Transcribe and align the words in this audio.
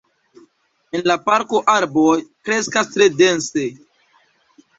En 0.99 1.03
la 1.11 1.17
parko 1.27 1.61
arboj 1.73 2.15
kreskas 2.49 2.91
tre 2.97 3.11
dense. 3.21 3.69